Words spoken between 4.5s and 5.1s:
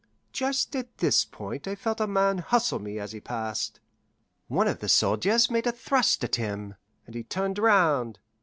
of the